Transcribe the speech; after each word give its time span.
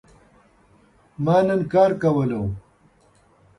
ما 1.23 1.37
نن 1.47 1.59
کار 1.71 1.91
کولو 2.01 2.41